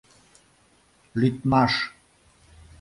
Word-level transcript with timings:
—Лӱдмаш... 1.19 1.73